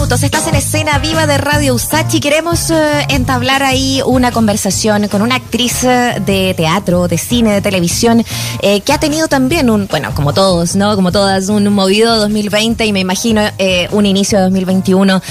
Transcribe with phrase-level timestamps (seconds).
[0.00, 2.20] Estás en escena viva de Radio Usachi.
[2.20, 7.60] Queremos eh, entablar ahí una conversación con una actriz eh, de teatro, de cine, de
[7.60, 8.24] televisión,
[8.62, 10.96] eh, que ha tenido también un, bueno, como todos, ¿no?
[10.96, 13.42] Como todas, un movido 2020 y me imagino
[13.92, 15.22] un inicio de 2021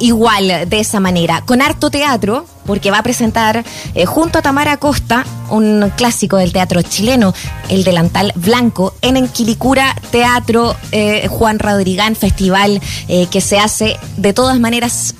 [0.00, 1.42] igual, de esa manera.
[1.46, 3.64] Con harto teatro, porque va a presentar
[3.94, 7.32] eh, junto a Tamara Costa un clásico del teatro chileno,
[7.70, 14.34] El Delantal Blanco, en Enquilicura Teatro eh, Juan Rodrigán, festival eh, que se hace de
[14.34, 15.14] todas maneras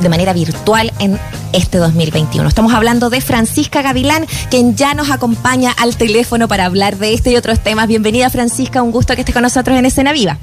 [0.00, 1.18] de manera virtual en
[1.52, 2.48] este 2021.
[2.48, 7.30] Estamos hablando de Francisca Gavilán, quien ya nos acompaña al teléfono para hablar de este
[7.30, 7.88] y otros temas.
[7.88, 10.38] Bienvenida Francisca, un gusto que estés con nosotros en Escena Viva.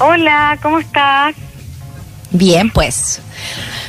[0.00, 1.34] Hola, ¿cómo estás?
[2.30, 3.20] Bien, pues.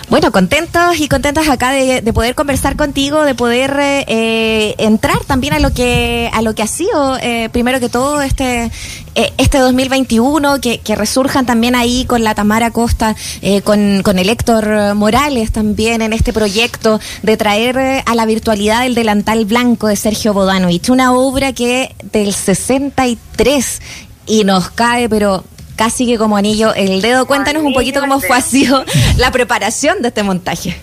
[0.10, 5.60] Bueno, contentos y contentas acá de, poder conversar contigo, de poder eh, entrar también a
[5.60, 8.72] lo que a lo que ha sido eh, primero que todo este
[9.16, 13.16] eh, este 2021, que, que, resurjan también ahí con la Tamara Costa,
[13.64, 18.96] con, con el Héctor Morales también en este proyecto de traer a la virtualidad el
[18.96, 23.82] delantal blanco de Sergio Bodanovich, una obra que del 63
[24.26, 25.44] y nos cae, pero
[25.80, 27.26] casi que como anillo el dedo.
[27.26, 28.68] Cuéntanos un poquito cómo fue así
[29.16, 30.76] la preparación de este montaje.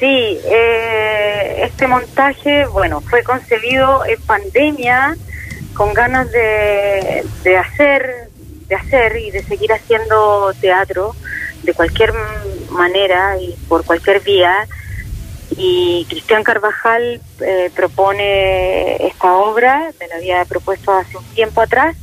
[0.00, 5.14] Sí, eh, este montaje, bueno, fue concebido en pandemia
[5.74, 8.30] con ganas de, de hacer,
[8.66, 11.14] de hacer y de seguir haciendo teatro
[11.62, 12.14] de cualquier
[12.70, 14.66] manera y por cualquier vía.
[15.58, 21.94] Y Cristian Carvajal eh, propone esta obra, me la había propuesto hace un tiempo atrás,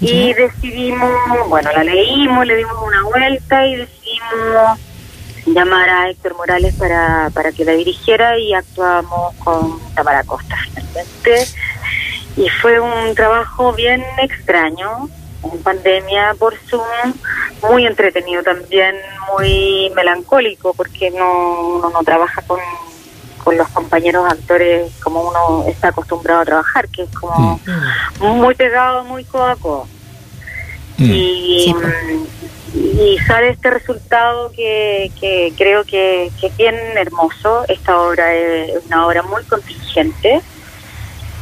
[0.00, 1.10] y decidimos,
[1.48, 4.78] bueno, la leímos, le dimos una vuelta y decidimos
[5.46, 10.56] llamar a Héctor Morales para, para que la dirigiera y actuamos con Tamara Costa
[12.36, 15.08] Y fue un trabajo bien extraño,
[15.52, 17.14] en pandemia por Zoom,
[17.70, 18.96] muy entretenido también,
[19.32, 22.58] muy melancólico, porque no, uno no trabaja con,
[23.44, 27.60] con los compañeros actores como uno está acostumbrado a trabajar, que es como
[28.20, 28.24] mm.
[28.24, 29.86] muy pegado, muy codo a codo.
[30.96, 31.10] Mm.
[31.10, 31.74] Y,
[32.74, 37.64] y, sale este resultado que, que creo que, que, es bien hermoso.
[37.68, 40.40] Esta obra es una obra muy contingente,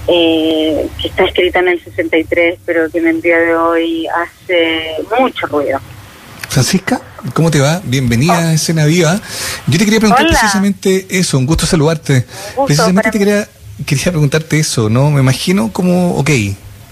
[0.08, 4.96] eh, que está escrita en el 63, pero que en el día de hoy hace
[5.18, 5.78] mucho ruido.
[6.52, 7.00] Francisca,
[7.32, 7.80] ¿cómo te va?
[7.82, 9.18] Bienvenida a Escena Viva.
[9.66, 12.26] Yo te quería preguntar precisamente eso, un gusto saludarte.
[12.66, 13.48] precisamente te quería,
[13.86, 15.10] quería preguntarte eso, ¿no?
[15.10, 16.28] Me imagino como, ok,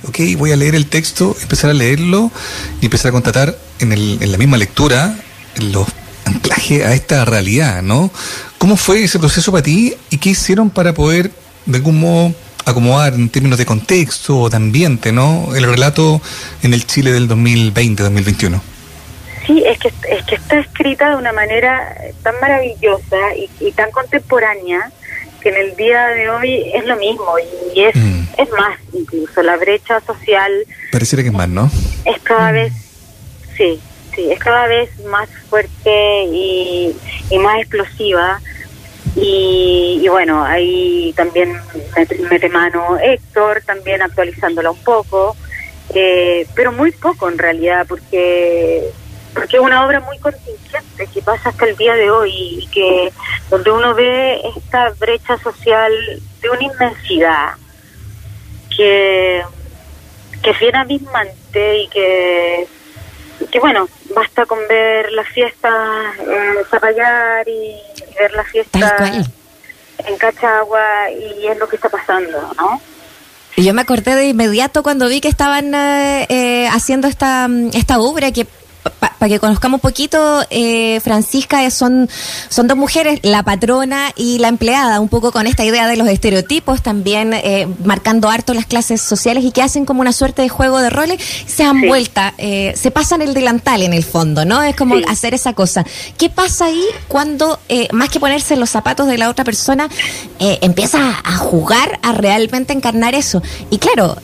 [0.08, 2.32] ok, voy a leer el texto, empezar a leerlo
[2.80, 5.14] y empezar a constatar en, el, en la misma lectura
[5.58, 5.86] los
[6.24, 8.10] anclajes a esta realidad, ¿no?
[8.56, 11.32] ¿Cómo fue ese proceso para ti y qué hicieron para poder,
[11.66, 12.34] de algún modo,
[12.64, 15.54] acomodar en términos de contexto o de ambiente, ¿no?
[15.54, 16.22] El relato
[16.62, 18.58] en el Chile del 2020-2021.
[19.50, 23.16] Sí, es que, es que está escrita de una manera tan maravillosa
[23.58, 24.92] y, tan contemporánea
[25.40, 27.34] que en el día de hoy es lo mismo
[27.74, 28.22] y es, mm.
[28.38, 29.42] es más incluso.
[29.42, 30.52] La brecha social...
[30.92, 31.68] Pareciera que es más, ¿no?
[32.04, 32.54] Es cada mm.
[32.54, 32.72] vez,
[33.56, 33.80] sí,
[34.14, 36.94] sí, es cada vez más fuerte y,
[37.40, 38.40] más explosiva.
[39.16, 41.56] Y, bueno, ahí también
[42.30, 45.34] mete mano Héctor, también actualizándola un poco,
[45.92, 48.92] eh, pero muy poco en realidad, porque
[49.34, 52.32] porque es una obra muy contingente que pasa hasta el día de hoy
[52.62, 53.12] y que
[53.48, 55.92] donde uno ve esta brecha social
[56.40, 57.54] de una inmensidad
[58.76, 59.42] que
[60.42, 62.66] que es bien abismante y que
[63.50, 67.76] que bueno basta con ver las fiestas en Zapallar y
[68.18, 69.28] ver las fiestas
[69.98, 72.80] en Cachagua y es lo que está pasando ¿no?
[73.56, 77.98] Y yo me acordé de inmediato cuando vi que estaban eh, eh, haciendo esta, esta
[77.98, 78.46] obra que
[79.20, 82.08] para que conozcamos un poquito, eh, Francisca, son,
[82.48, 86.08] son dos mujeres, la patrona y la empleada, un poco con esta idea de los
[86.08, 90.48] estereotipos, también eh, marcando harto las clases sociales y que hacen como una suerte de
[90.48, 94.62] juego de roles, se han vuelta, eh, se pasan el delantal en el fondo, ¿no?
[94.62, 95.84] Es como hacer esa cosa.
[96.16, 97.58] ¿Qué pasa ahí cuando,
[97.92, 99.90] más que ponerse los zapatos de la otra persona,
[100.38, 103.42] empieza a jugar, a realmente encarnar eso?
[103.68, 104.16] Y claro,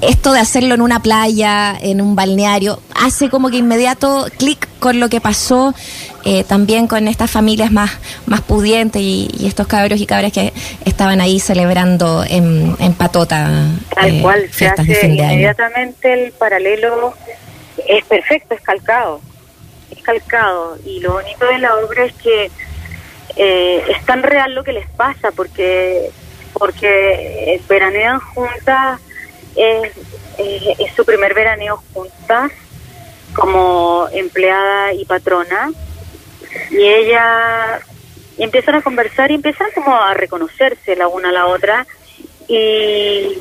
[0.00, 5.00] esto de hacerlo en una playa, en un balneario, hace como que inmediato clic con
[5.00, 5.74] lo que pasó
[6.24, 7.90] eh, también con estas familias más,
[8.26, 10.52] más pudientes y, estos cabros y cabras que
[10.84, 13.48] estaban ahí celebrando en, Patota.
[13.94, 17.14] Tal eh, cual, se hace inmediatamente el paralelo,
[17.86, 19.20] es perfecto, es calcado,
[19.90, 20.78] es calcado.
[20.84, 22.50] Y lo bonito de la obra es que
[23.36, 26.10] eh, es tan real lo que les pasa, porque
[26.58, 28.98] porque veranean juntas
[29.56, 29.92] es,
[30.94, 32.52] su primer veraneo juntas
[33.34, 35.70] como empleada y patrona
[36.70, 37.80] y ella
[38.38, 41.86] empiezan a conversar y empiezan como a reconocerse la una a la otra
[42.48, 43.38] y,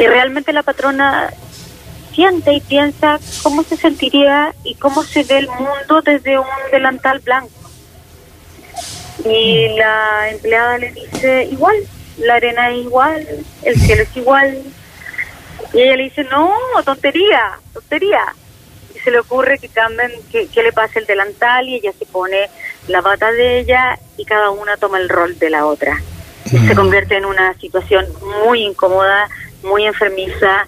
[0.00, 1.32] y realmente la patrona
[2.18, 7.20] siente y piensa cómo se sentiría y cómo se ve el mundo desde un delantal
[7.20, 7.50] blanco.
[9.24, 11.76] Y la empleada le dice, igual,
[12.18, 13.26] la arena es igual,
[13.62, 14.62] el cielo es igual.
[15.72, 16.52] Y ella le dice, no,
[16.84, 18.22] tontería, tontería.
[18.94, 22.48] Y se le ocurre que cambien, que, le pase el delantal y ella se pone
[22.88, 26.00] la bata de ella y cada una toma el rol de la otra.
[26.46, 26.76] Y se mm.
[26.76, 28.06] convierte en una situación
[28.42, 29.28] muy incómoda,
[29.62, 30.66] muy enfermiza,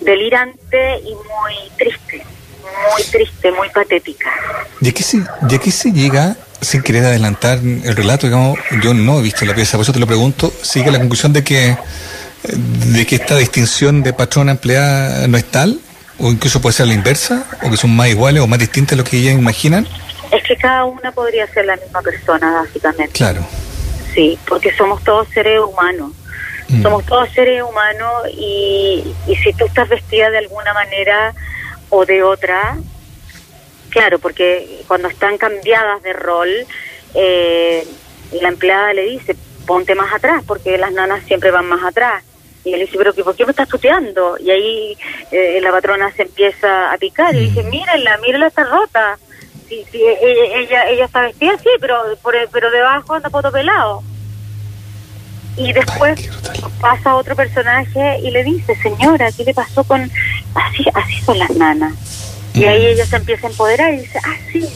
[0.00, 2.24] delirante y muy triste,
[2.92, 4.30] muy triste, muy patética.
[4.80, 6.36] ¿Y aquí se, y aquí se llega,
[6.66, 10.00] sin querer adelantar el relato, digamos, yo no he visto la pieza, por eso te
[10.00, 11.76] lo pregunto, sigue la conclusión de que
[12.42, 15.80] de que esta distinción de patrona empleada no es tal,
[16.18, 18.96] o incluso puede ser la inversa, o que son más iguales o más distintas de
[18.96, 19.86] lo que ellas imaginan?
[20.32, 23.12] Es que cada una podría ser la misma persona, básicamente.
[23.12, 23.46] Claro.
[24.14, 26.12] Sí, porque somos todos seres humanos.
[26.68, 26.82] Mm.
[26.82, 31.32] Somos todos seres humanos y, y si tú estás vestida de alguna manera
[31.90, 32.76] o de otra,
[33.90, 36.48] claro, porque cuando están cambiadas de rol,
[37.14, 37.86] eh,
[38.40, 39.36] la empleada le dice,
[39.66, 42.22] ponte más atrás, porque las nanas siempre van más atrás.
[42.64, 44.36] Y él dice, pero ¿por qué me estás tuteando?
[44.40, 44.98] Y ahí
[45.30, 49.18] eh, la patrona se empieza a picar y dice, mírenla, mírenla, está rota.
[49.68, 52.02] Sí, sí, e, e, ella, ella, está vestida, sí, pero,
[52.52, 54.02] pero debajo anda poto pelado.
[55.56, 56.28] Y después
[56.80, 60.10] pasa otro personaje y le dice, señora, ¿qué le pasó con...?
[60.54, 62.35] Así, así son las nanas.
[62.56, 64.66] Y ahí ella se empieza a empoderar y dice, ah, sí,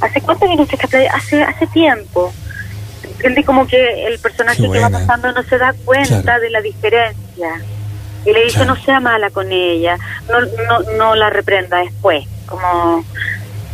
[0.00, 2.32] ¿hace cuánto vino usted a Hace, hace tiempo.
[3.02, 3.44] ¿Entiende?
[3.44, 7.60] Como que el personaje que va pasando no se da cuenta de la diferencia.
[8.26, 9.98] Y le dice, no sea mala con ella,
[10.28, 12.26] no, no, no la reprenda después.
[12.46, 13.04] Como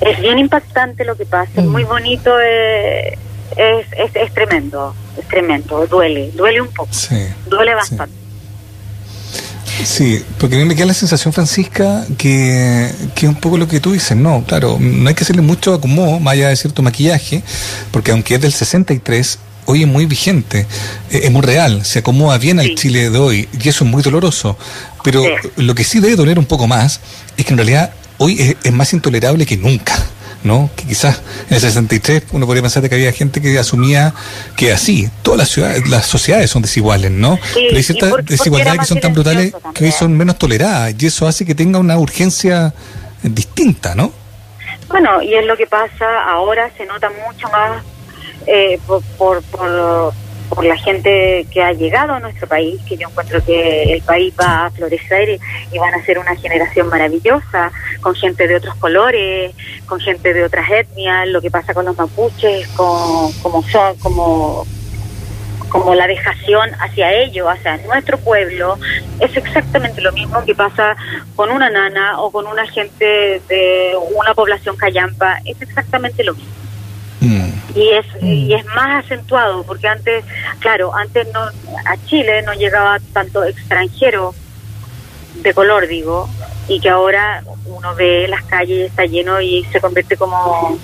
[0.00, 1.88] es bien impactante lo que pasa, es muy mm.
[1.88, 3.18] bonito, eh,
[3.56, 6.90] es, es, es, tremendo, es tremendo, duele, duele un poco,
[7.46, 8.14] duele bastante.
[8.14, 8.21] Sí.
[10.38, 13.80] Porque a mí me queda la sensación, Francisca, que, que es un poco lo que
[13.80, 14.16] tú dices.
[14.16, 17.42] No, claro, no hay que hacerle mucho acomodo, más allá de cierto maquillaje,
[17.90, 20.66] porque aunque es del 63, hoy es muy vigente,
[21.10, 24.02] eh, es muy real, se acomoda bien al Chile de hoy, y eso es muy
[24.02, 24.56] doloroso.
[25.04, 25.24] Pero
[25.56, 27.00] lo que sí debe doler un poco más
[27.36, 29.94] es que en realidad hoy es más intolerable que nunca.
[30.44, 30.70] ¿No?
[30.76, 34.12] Que quizás en el 63 uno podría pensar que había gente que asumía
[34.56, 37.38] que así, todas las ciudades, las sociedades son desiguales, ¿no?
[37.54, 41.26] Pero hay ciertas desigualdades que son tan brutales que hoy son menos toleradas y eso
[41.26, 42.74] hace que tenga una urgencia
[43.22, 44.12] distinta, ¿no?
[44.88, 47.82] Bueno, y es lo que pasa ahora, se nota mucho más
[48.46, 50.12] eh, por, por por
[50.60, 54.66] la gente que ha llegado a nuestro país, que yo encuentro que el país va
[54.66, 55.40] a florecer
[55.72, 59.54] y, van a ser una generación maravillosa, con gente de otros colores,
[59.86, 64.66] con gente de otras etnias, lo que pasa con los mapuches, con, como son, como
[65.68, 68.78] como la dejación hacia ellos, hacia nuestro pueblo,
[69.20, 70.94] es exactamente lo mismo que pasa
[71.34, 76.61] con una nana o con una gente de una población callampa, es exactamente lo mismo.
[77.22, 77.50] Mm.
[77.76, 80.24] Y es, y es más acentuado, porque antes,
[80.58, 84.34] claro, antes no a Chile no llegaba tanto extranjero
[85.36, 86.28] de color, digo,
[86.66, 90.76] y que ahora uno ve las calles y está lleno y se convierte como,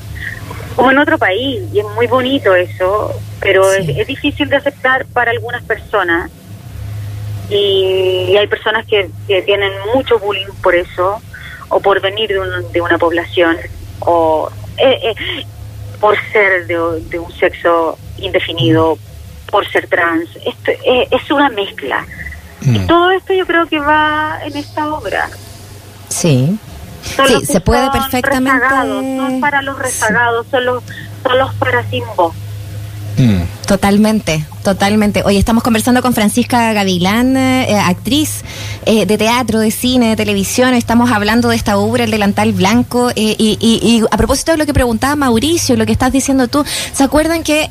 [0.77, 5.33] como en otro país, y es muy bonito eso, pero es, difícil de aceptar para
[5.33, 6.31] algunas personas.
[7.51, 11.21] Y, hay personas que, que, tienen mucho bullying por eso,
[11.69, 13.57] o por venir de, de una población,
[14.01, 15.45] o eh, eh,
[16.01, 18.99] por ser de, un sexo indefinido,
[19.51, 20.29] por ser trans.
[20.45, 20.73] Esto
[21.11, 22.07] es, una mezcla.
[22.61, 22.87] Y mm.
[22.87, 25.29] todo esto yo creo que va en esta obra.
[26.09, 26.59] Sí.
[27.03, 28.67] sí, se puede perfectamente.
[28.69, 30.83] son para los rezagados, son los,
[31.23, 32.35] son los para sin voz.
[33.19, 33.67] Mm.
[33.67, 35.23] Totalmente, totalmente.
[35.25, 38.43] Hoy estamos conversando con Francisca Gavilán, eh, actriz
[38.87, 40.73] eh, de teatro, de cine, de televisión.
[40.73, 43.11] Estamos hablando de esta obra, El delantal blanco.
[43.17, 47.03] Eh, y, a propósito de lo que preguntaba Mauricio, lo que estás diciendo tú, ¿se
[47.03, 47.69] acuerdan que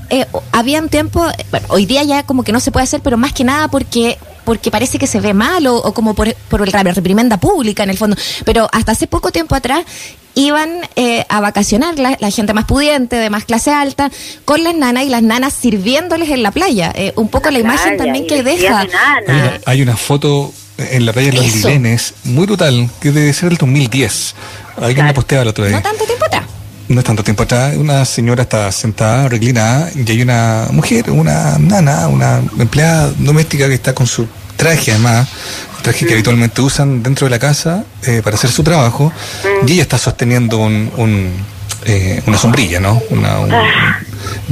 [0.51, 3.31] había un tiempo, bueno, hoy día ya como que no se puede hacer, pero más
[3.31, 7.35] que nada porque porque parece que se ve mal o, como por, por la reprimenda
[7.35, 8.15] pública en el fondo.
[8.45, 9.83] Pero hasta hace poco tiempo atrás
[10.35, 14.09] iban eh, a vacacionar la, gente más pudiente, de más clase alta,
[14.45, 16.93] con las nanas y las nanas sirviéndoles en la playa.
[16.95, 18.87] Eh, un poco la, imagen también que deja.
[19.65, 23.57] Hay una, foto en la playa de los Lilenes, muy brutal, que debe ser del
[23.57, 24.33] 2010.
[24.77, 25.75] Alguien la posteaba el otro día.
[25.75, 26.45] No tanto tiempo atrás.
[26.89, 31.57] No es tanto tiempo atrás, una señora está sentada, reclinada, y hay una mujer, una
[31.59, 35.27] nana, una empleada doméstica que está con su traje además,
[35.81, 39.11] traje que habitualmente usan dentro de la casa eh, para hacer su trabajo,
[39.65, 40.89] y ella está sosteniendo un,
[41.85, 43.01] eh, una sombrilla, ¿no?
[43.09, 43.99] Una, ah.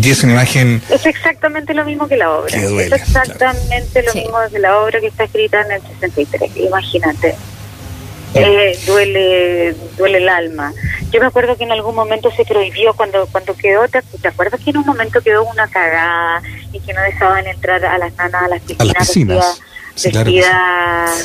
[0.01, 0.81] y es una imagen...
[0.89, 2.55] Es exactamente lo mismo que la obra.
[2.55, 7.35] es exactamente lo mismo que la obra que está escrita en el 63, imagínate.
[8.33, 10.73] Eh, duele duele el alma.
[11.11, 14.71] Yo me acuerdo que en algún momento se prohibió cuando cuando quedó, ¿te, acuerdas que
[14.71, 16.41] en un momento quedó una cagada
[16.73, 19.61] y que no dejaban entrar a las nanas a las piscinas?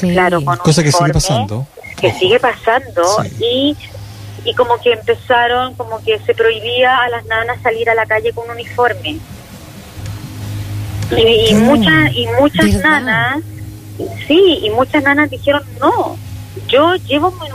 [0.00, 1.66] claro, cosa que sigue pasando.
[2.00, 3.02] Que sigue pasando
[3.40, 3.76] y
[4.44, 8.32] y como que empezaron, como que se prohibía a las nanas salir a la calle
[8.32, 9.18] con un uniforme.
[11.16, 13.40] Y, muchas y muchas nanas,
[14.28, 16.16] sí, y muchas nanas dijeron no,
[16.68, 17.48] yo llevo mi,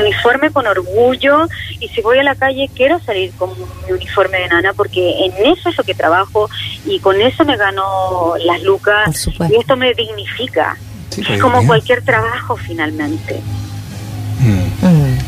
[0.00, 3.50] uniforme con orgullo y si voy a la calle quiero salir con
[3.86, 6.48] mi uniforme de nana porque en eso es lo que trabajo
[6.84, 10.76] y con eso me gano las lucas y esto me dignifica.
[11.16, 13.40] es como cualquier trabajo finalmente.
[14.40, 14.86] Mm.
[14.86, 15.18] Mm.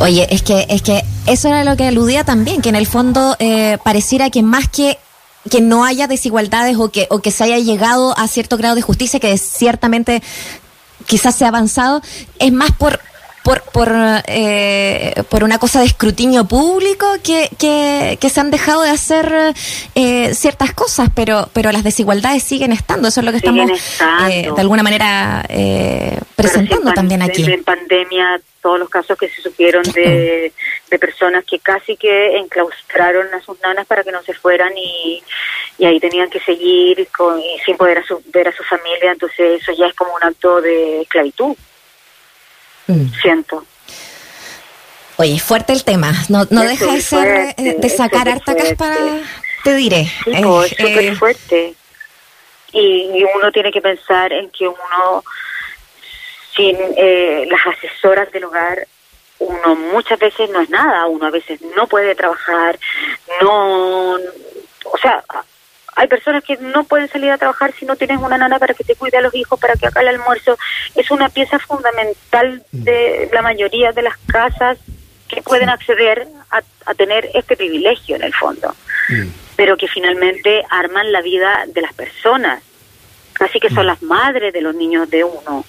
[0.00, 3.36] Oye, es que es que eso era lo que aludía también, que en el fondo
[3.40, 4.98] eh, pareciera que más que
[5.50, 8.82] que no haya desigualdades o que, o que se haya llegado a cierto grado de
[8.82, 10.22] justicia, que ciertamente
[11.06, 12.02] quizás se ha avanzado,
[12.38, 13.00] es más por
[13.48, 13.88] por, por,
[14.26, 19.54] eh, por una cosa de escrutinio público que, que, se han dejado de hacer
[19.94, 23.08] eh, ciertas cosas, pero, pero las desigualdades siguen estando.
[23.08, 23.70] Eso es lo que estamos
[24.30, 25.46] eh, de alguna manera
[26.36, 27.50] presentando también aquí.
[27.50, 30.52] En pandemia, todos los casos que se supieron de,
[30.90, 35.22] de personas que casi que enclaustraron a sus nanas para que no se fueran y,
[35.78, 39.86] y ahí tenían que seguir con, sin poder ver a su familia, entonces eso ya
[39.86, 41.56] es como un acto de esclavitud.
[42.88, 43.12] Mm.
[43.22, 43.64] Siento.
[45.16, 46.12] Oye, fuerte el tema.
[46.28, 48.96] No, no deja de ser eh, de sacar harta para
[49.64, 50.04] te diré.
[50.24, 51.74] Sí, es súper eh, fuerte.
[52.72, 55.24] Y, uno tiene que pensar en que uno,
[56.54, 58.86] sin eh, las asesoras del hogar,
[59.38, 62.78] uno muchas veces no es nada, uno a veces no puede trabajar,
[63.40, 65.24] no, o sea,
[65.98, 68.84] hay personas que no pueden salir a trabajar si no tienes una nana para que
[68.84, 70.56] te cuide a los hijos, para que haga el almuerzo.
[70.94, 74.78] Es una pieza fundamental de la mayoría de las casas
[75.26, 78.74] que pueden acceder a, tener este privilegio en el fondo,
[79.08, 79.28] mm.
[79.56, 82.62] pero que finalmente arman la vida de las personas.
[83.40, 83.88] Así que son mm.
[83.88, 85.64] las madres de los niños de uno,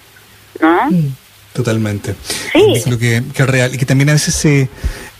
[0.62, 0.92] ¿no?
[0.92, 1.16] Mm.
[1.54, 2.14] Totalmente.
[2.54, 2.84] Sí.
[2.88, 4.70] Lo que, que es real y que también a veces se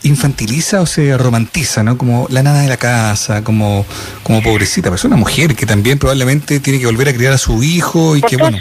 [0.02, 1.98] infantiliza o se romantiza, ¿no?
[1.98, 3.84] Como la nada de la casa, como,
[4.22, 7.38] como pobrecita, pero es una mujer que también probablemente tiene que volver a criar a
[7.38, 8.58] su hijo y que, bueno,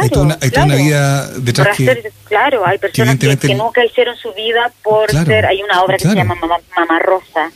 [0.00, 2.10] hay, toda una, vida detrás que...
[2.24, 5.46] claro, hay personas que, nunca hicieron su vida por ser...
[5.46, 7.50] Hay una obra que se llama Mamá, Rosa.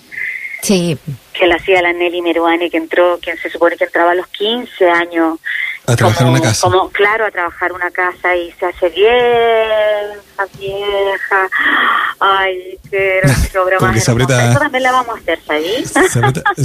[0.63, 0.99] Sí.
[1.33, 4.27] Que la hacía la Nelly Meruane, que entró, que se supone que entraba a los
[4.29, 5.39] 15 años
[5.87, 6.69] a trabajar una casa.
[6.69, 8.91] Como, claro, a trabajar una casa y se hace
[10.59, 11.49] vieja, vieja.
[12.19, 13.21] Ay, qué,
[13.59, 14.05] obra más.
[14.05, 15.93] Se aprieta, Eso también la vamos a hacer, ¿sabes?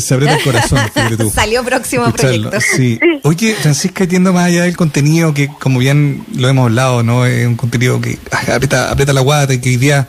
[0.03, 0.79] Se aprieta, el corazón,
[1.17, 1.29] tú.
[1.29, 2.59] Salió próximo proyecto.
[2.61, 2.99] Sí.
[3.23, 7.25] Oye, Francisca, entiendo más allá del contenido que, como bien lo hemos hablado, ¿no?
[7.25, 10.07] Es un contenido que aprieta, aprieta la guata y que hoy día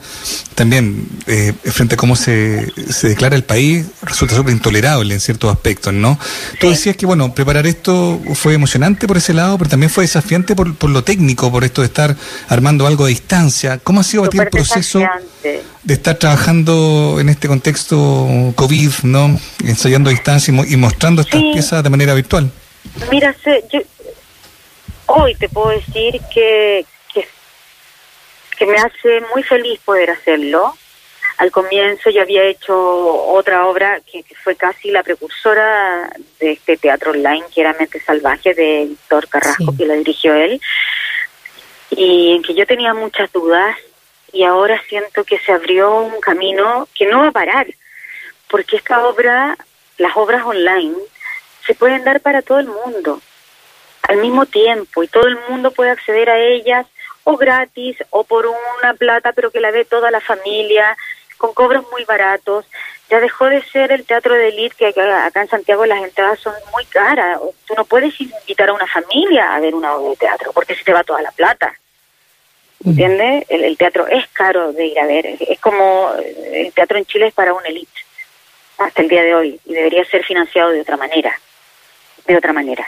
[0.55, 5.51] también, eh, frente a cómo se, se declara el país, resulta súper intolerable en ciertos
[5.51, 6.19] aspectos, ¿no?
[6.61, 10.55] Tú decías que, bueno, preparar esto fue emocionante por ese lado, pero también fue desafiante
[10.55, 12.17] por, por lo técnico, por esto de estar
[12.49, 13.52] armando algo a distancia.
[13.83, 15.01] ¿Cómo ha sido el proceso
[15.43, 17.97] de estar trabajando en este contexto
[18.55, 22.51] COVID, no ensayando a distancia y, mostrando estas piezas de manera virtual?
[23.11, 23.35] Mira,
[23.73, 23.81] yo
[25.07, 27.27] hoy te puedo decir que, que,
[28.59, 30.77] que me hace muy feliz poder hacerlo.
[31.39, 37.13] Al comienzo yo había hecho otra obra que, fue casi la precursora de este teatro
[37.13, 40.61] online, que era Mente Salvaje, de Víctor Carrasco, que la dirigió él,
[41.97, 43.77] y en que yo tenía muchas dudas
[44.33, 47.67] y ahora siento que se abrió un camino que no va a parar,
[48.49, 49.57] porque esta obra,
[49.99, 50.97] las obras online,
[51.67, 53.21] se pueden dar para todo el mundo
[54.03, 56.87] al mismo tiempo y todo el mundo puede acceder a ellas
[57.25, 60.97] o gratis o por una plata pero que la ve toda la familia
[61.37, 62.65] con cobros muy baratos.
[63.11, 66.55] Ya dejó de ser el teatro de elite que acá en Santiago las entradas son
[66.73, 67.41] muy caras.
[67.67, 70.85] Tú no puedes invitar a una familia a ver una obra de teatro porque se
[70.85, 71.75] te va toda la plata.
[72.85, 73.45] ¿Entiendes?
[73.49, 75.37] El, teatro es caro de ir a ver.
[75.41, 76.13] Es como
[76.53, 77.93] el teatro en Chile es para una elite
[78.79, 81.39] hasta el día de hoy y debería ser financiado de otra manera.
[82.27, 82.87] De otra manera.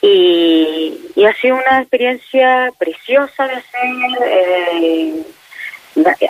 [0.00, 3.90] Y, y ha sido una experiencia preciosa de hacer.
[4.26, 5.22] Eh,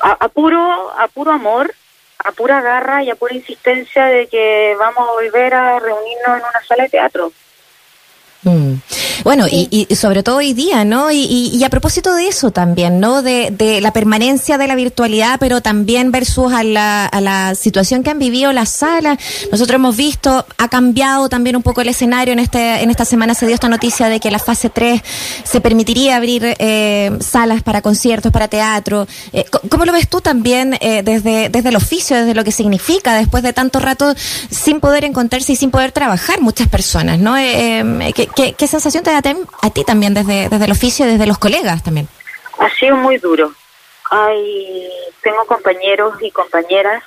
[0.03, 1.75] a, puro, a puro amor,
[2.19, 6.45] a pura garra y a pura insistencia de que vamos a volver a reunirnos en
[6.45, 7.33] una sala de teatro.
[8.45, 8.75] Mm.
[9.25, 11.11] Bueno, y, sobre todo hoy día, ¿no?
[11.11, 13.23] Y, a propósito de eso también, ¿no?
[13.23, 18.11] De, la permanencia de la virtualidad, pero también versus a la, a la situación que
[18.11, 19.19] han vivido las salas.
[19.51, 22.33] Nosotros hemos visto, ha cambiado también un poco el escenario.
[22.33, 25.01] En, este, en esta semana se dio esta noticia de que la fase 3
[25.45, 29.07] se permitiría abrir eh, salas para conciertos, para teatro.
[29.33, 33.15] Eh, ¿Cómo lo ves tú también eh, desde, desde el oficio, desde lo que significa
[33.15, 34.15] después de tanto rato
[34.51, 37.35] sin poder encontrarse y sin poder trabajar muchas personas, ¿no?
[37.35, 39.21] que, ¿Qué, sensación te da
[39.63, 42.09] a ti también desde, desde el oficio, desde los colegas también?
[42.59, 43.53] Ha sido muy duro.
[44.11, 44.89] Hay,
[45.23, 47.03] tengo compañeros y compañeras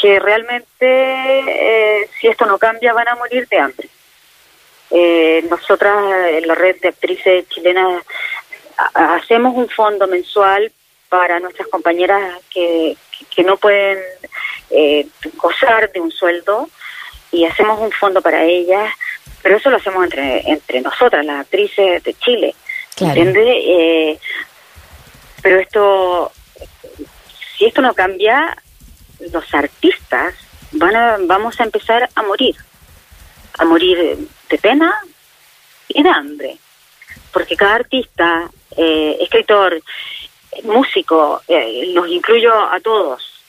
[0.00, 3.88] que realmente, eh, si esto no cambia, van a morir de hambre.
[4.90, 5.96] Eh, nosotras,
[6.30, 8.02] en la red de actrices chilenas,
[8.94, 10.72] hacemos un fondo mensual
[11.08, 12.96] para nuestras compañeras que,
[13.34, 13.98] que no pueden
[14.70, 16.68] eh, gozar de un sueldo
[17.32, 18.92] y hacemos un fondo para ellas
[19.42, 22.54] pero eso lo hacemos entre, entre nosotras, las actrices de Chile.
[22.98, 23.46] ¿Entiendes?
[23.46, 24.18] Eh,
[25.42, 26.32] pero esto,
[27.56, 28.56] si esto no cambia,
[29.32, 30.34] los artistas
[30.72, 32.56] van a, vamos a empezar a morir.
[33.58, 34.18] A morir
[34.48, 34.94] de pena
[35.88, 36.58] y de hambre.
[37.32, 39.80] Porque cada artista, eh, escritor,
[40.64, 43.39] músico, eh, los incluyo a todos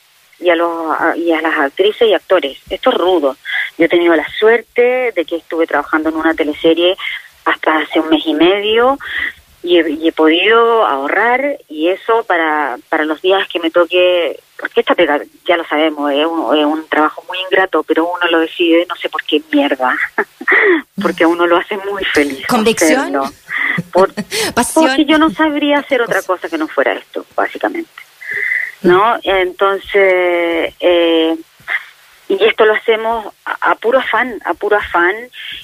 [0.41, 2.57] y a, los, y a las actrices y actores.
[2.69, 3.38] Esto es rudo.
[3.77, 6.98] Yo he tenido la suerte de que estuve trabajando en una teleserie
[7.45, 8.98] hasta hace un mes y medio
[9.63, 14.95] y he, podido ahorrar y eso para, para los días que me toque, porque esta
[14.95, 18.88] pega, ya lo sabemos, es un, es un trabajo muy ingrato, pero uno lo decide,
[18.89, 19.95] no sé por qué mierda,
[21.01, 22.45] porque a uno lo hace muy feliz.
[22.48, 23.21] ¿Convicción?
[23.93, 24.12] Por,
[24.74, 27.91] porque yo no sabría hacer otra cosa que no fuera esto, básicamente.
[28.84, 29.18] ¿No?
[29.24, 31.36] Entonces, eh,
[32.28, 35.14] y esto lo hacemos a, puro afán, a puro afán,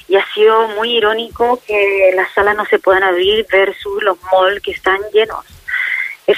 [0.06, 4.60] y ha sido muy irónico que las salas no se puedan abrir versus los malls
[4.62, 5.44] que están llenos.
[6.26, 6.36] Es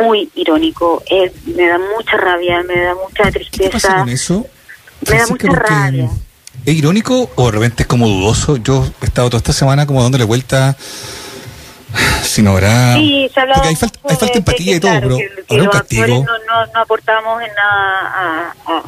[0.00, 1.02] muy irónico,
[1.46, 3.70] me da mucha rabia, me da mucha tristeza.
[3.70, 4.46] ¿Qué pasa con eso?
[5.08, 6.10] Me da mucha rabia.
[6.66, 8.58] ¿Es irónico o de repente es como dudoso?
[8.58, 10.76] Yo he estado toda esta semana como dándole vuelta
[12.22, 12.94] si no habrá.
[12.94, 15.00] Sí, se Porque hay, falta, hay falta empatía y todo,
[15.48, 16.06] pero un castigo.
[16.06, 18.80] No, no, no, aportamos en nada a,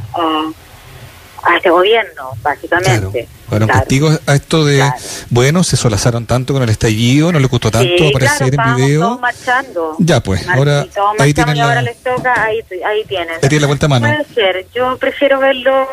[1.44, 3.28] a, este gobierno, básicamente.
[3.48, 3.66] Claro.
[3.66, 4.88] un castigo a esto de,
[5.28, 9.00] bueno, se solazaron tanto con el estallido, no le gustó tanto aparecer en video.
[9.00, 9.96] Todos marchando.
[9.98, 10.86] Ya, pues, ahora
[11.18, 11.64] ahí tienen la...
[11.64, 13.34] ahora les toca, ahí, ahí tienen.
[13.34, 14.06] Ahí tienen la vuelta a mano.
[14.06, 15.86] Puede ser, yo prefiero verlo,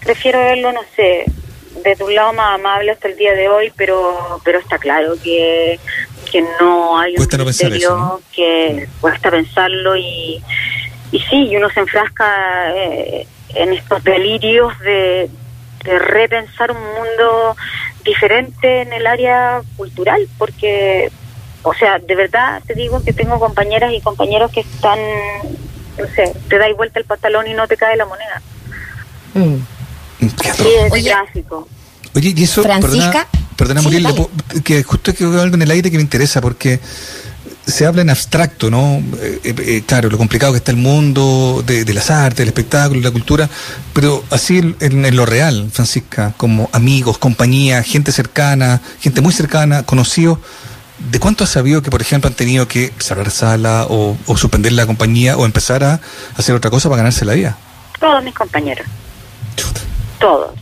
[0.00, 1.24] prefiero verlo, no sé,
[1.82, 5.78] de un lado más amable hasta el día de hoy, pero pero está claro que
[6.30, 10.42] que no hay un criterio que cuesta pensarlo y,
[11.12, 15.30] y sí, y uno se enfrasca eh, en estos delirios de,
[15.84, 17.56] de repensar un mundo
[18.04, 21.10] diferente en el área cultural, porque,
[21.62, 24.98] o sea, de verdad te digo que tengo compañeras y compañeros que están,
[25.98, 28.42] no sé, te dais vuelta el pantalón y no te cae la moneda.
[29.34, 29.56] Mm.
[30.20, 31.68] Sí, es gráfico.
[32.14, 33.37] Oye, y eso, Francisca, Perdona,
[33.82, 34.06] Muriel,
[34.64, 36.80] que justo que algo en el aire que me interesa, porque
[37.66, 39.02] se habla en abstracto, ¿no?
[39.20, 43.00] Eh, eh, eh, claro, lo complicado que está el mundo de, las artes, el espectáculo,
[43.00, 43.48] la cultura,
[43.92, 50.38] pero así en, lo real, Francisca, como amigos, compañía, gente cercana, gente muy cercana, conocidos,
[51.10, 54.72] ¿de cuánto has sabido que, por ejemplo, han tenido que cerrar sala o, o suspender
[54.72, 56.00] la compañía o empezar a
[56.36, 57.58] hacer otra cosa para ganarse la vida?
[58.00, 58.86] Todos mis compañeros.
[60.18, 60.52] Todos.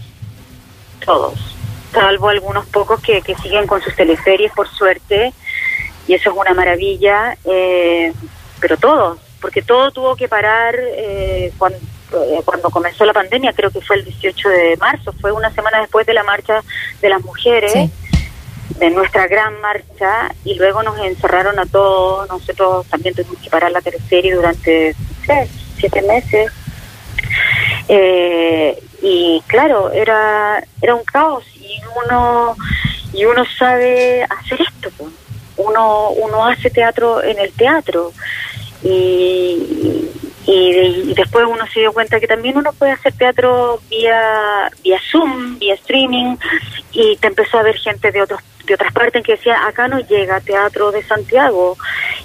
[1.04, 1.55] Todos
[1.96, 5.32] salvo algunos pocos que, que siguen con sus teleseries, por suerte,
[6.06, 8.12] y eso es una maravilla, eh,
[8.60, 13.70] pero todos, porque todo tuvo que parar eh, cuando, eh, cuando comenzó la pandemia, creo
[13.70, 16.62] que fue el 18 de marzo, fue una semana después de la marcha
[17.00, 17.90] de las mujeres.
[18.78, 23.70] de nuestra gran marcha y luego nos encerraron a todos, nosotros también tuvimos que parar
[23.70, 24.94] la teleserie durante
[25.78, 26.52] siete meses
[27.88, 32.56] eh, y claro, era, era un caos y uno,
[33.12, 34.90] y uno sabe hacer esto.
[35.56, 38.12] Uno, uno hace teatro en el teatro
[38.82, 40.10] y,
[40.46, 45.58] y, después uno se dio cuenta que también uno puede hacer teatro vía, vía Zoom,
[45.58, 46.36] vía streaming
[46.92, 50.00] y te empezó a ver gente de otros de otras partes que decía acá no
[50.00, 51.76] llega teatro de Santiago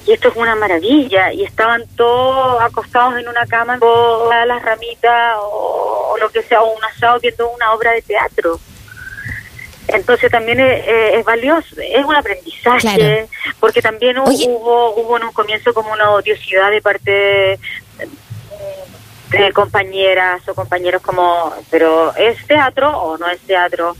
[0.06, 5.38] y esto es una maravilla y estaban todos acostados en una cama con las ramitas
[5.40, 8.60] o, lo que sea o un asado viendo una obra de teatro.
[9.88, 13.28] Entonces también es, valioso, es un aprendizaje,
[13.60, 17.60] porque también hubo hubo en un comienzo como una odiosidad de parte
[19.32, 23.96] de compañeras o compañeros como, pero ¿es teatro o no es teatro?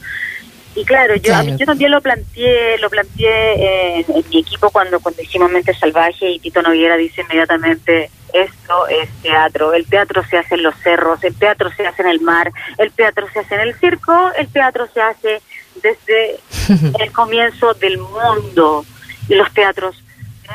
[0.74, 5.52] Y claro, yo yo también lo planteé, lo planteé en, mi equipo cuando cuando hicimos
[5.52, 10.64] Mente Salvaje y Tito Noguera dice inmediatamente esto es teatro, el teatro se hace en
[10.64, 13.76] los cerros, el teatro se hace en el mar, el teatro se hace en el
[13.76, 15.42] circo, el teatro se hace
[15.82, 16.40] desde
[17.04, 18.86] el comienzo del mundo
[19.28, 20.02] y los teatros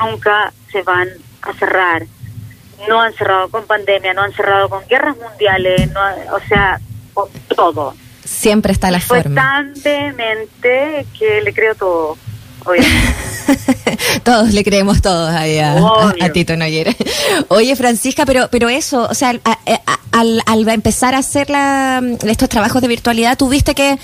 [0.01, 1.09] nunca se van
[1.41, 2.03] a cerrar.
[2.87, 6.01] No han cerrado con pandemia, no han cerrado con guerras mundiales, no,
[6.35, 6.79] o sea,
[7.13, 7.95] con todo.
[8.27, 9.41] Siempre está la fue forma.
[9.41, 12.17] tan vehemente que le creo todo.
[14.23, 15.79] todos le creemos todos ahí a,
[16.33, 16.93] Tito Noyera.
[17.47, 19.39] Oye, Francisca, pero pero eso, o sea,
[20.11, 23.97] al, al, empezar a hacer la, estos trabajos de virtualidad, ¿tuviste que,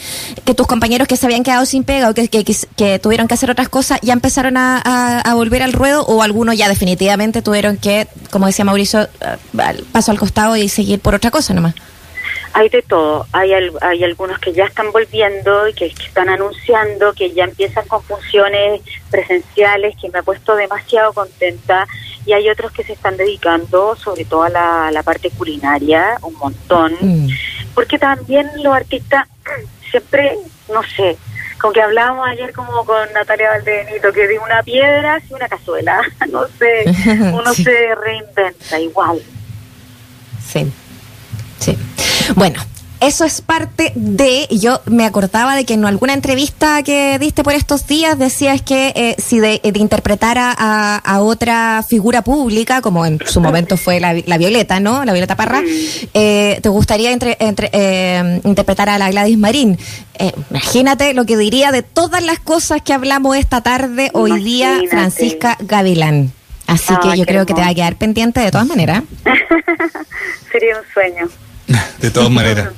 [0.46, 3.52] que tus compañeros que se habían quedado sin pega o que, que, tuvieron que hacer
[3.52, 4.80] otras cosas ya empezaron a,
[5.20, 9.10] a, volver al ruedo o algunos ya definitivamente tuvieron que, como decía Mauricio,
[9.92, 11.76] paso al costado y seguir por otra cosa nomás?
[12.54, 13.26] Hay de todo.
[13.32, 18.04] Hay, hay algunos que ya están volviendo y que, están anunciando que ya empiezan con
[18.04, 21.88] funciones presenciales, que me ha puesto demasiado contenta.
[22.26, 26.96] Y hay otros que se están dedicando sobre todo a la, parte culinaria, un montón.
[27.02, 27.30] Mm.
[27.74, 29.28] Porque también los artistas
[29.90, 30.38] siempre,
[30.72, 31.18] no sé,
[31.60, 36.02] con que hablábamos ayer como con Natalia Valdenito, que de una piedra y una cazuela.
[36.30, 36.84] no sé,
[37.34, 39.22] uno se reinventa igual.
[40.46, 40.72] Sí,
[41.60, 41.78] sí.
[42.36, 42.60] Bueno,
[43.06, 47.54] eso es parte de, yo me acordaba de que en alguna entrevista que diste por
[47.54, 53.42] estos días decías que eh, si de, interpretar a, otra figura pública, como en su
[53.42, 55.04] momento fue la, Violeta, ¿no?
[55.04, 55.62] La Violeta Parra,
[56.14, 59.78] eh, te gustaría entre, eh, interpretar a la Gladys Marín.
[60.50, 65.58] imagínate lo que diría de todas las cosas que hablamos esta tarde, hoy día, Francisca
[65.60, 66.32] Gavilán.
[66.68, 69.04] Así que yo creo que te va a quedar pendiente de todas maneras.
[70.52, 71.28] Sería un sueño.
[72.00, 72.70] De todas maneras.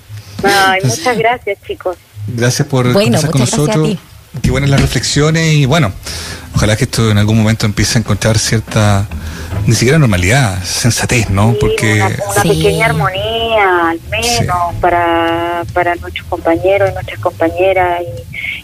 [0.43, 1.97] Ay, muchas gracias, chicos.
[2.27, 3.97] Gracias por estar con nosotros.
[4.41, 5.93] Qué buenas las reflexiones y bueno,
[6.55, 9.07] ojalá que esto en algún momento empiece a encontrar cierta,
[9.65, 11.55] ni siquiera normalidad, sensatez, ¿no?
[11.59, 18.01] Porque una, pequeña armonía, al menos, para, para nuestros compañeros y nuestras compañeras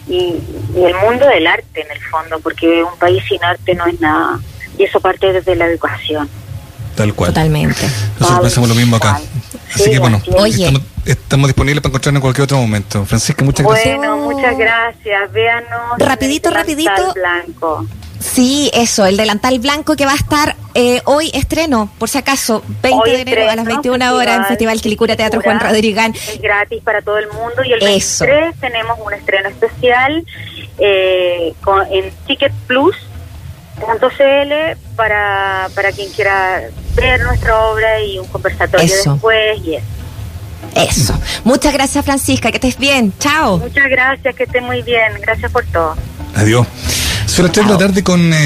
[0.06, 0.42] y, y,
[0.76, 3.98] y el mundo del arte en el fondo, porque un país sin arte no es
[3.98, 4.40] nada
[4.78, 6.28] y eso parte desde la educación.
[6.94, 7.30] Tal cual.
[7.30, 7.80] Totalmente.
[8.18, 9.20] Nosotros pensamos lo mismo acá.
[9.74, 10.20] Así que bueno,
[11.04, 13.04] Estamos, disponibles para encontrarnos en cualquier otro momento.
[13.04, 13.96] Francisca, muchas gracias.
[13.96, 15.32] Bueno, muchas gracias.
[15.32, 15.98] Véanos.
[15.98, 17.12] Rapidito, rapidito.
[17.14, 17.86] Blanco.
[18.20, 22.62] Sí, eso, el delantal blanco que va a estar eh, hoy estreno, por si acaso,
[22.82, 26.14] 20 de enero a las 21 horas en Festival Quilicura Teatro Juan Rodrigán.
[26.14, 30.24] Es gratis para todo el mundo y el 23 tenemos un estreno especial
[30.78, 32.96] eh, con, en Ticket Plus
[33.82, 36.62] .cl para, para quien quiera
[36.94, 39.86] ver nuestra obra y un conversatorio después y eso.
[40.74, 41.18] Eso.
[41.44, 42.50] Muchas gracias, Francisca.
[42.50, 43.12] Que estés bien.
[43.18, 43.58] Chao.
[43.58, 44.34] Muchas gracias.
[44.34, 45.12] Que estés muy bien.
[45.20, 45.96] Gracias por todo.
[46.34, 46.66] Adiós.
[47.26, 48.32] Son las 3 de la tarde con.
[48.32, 48.40] Eh,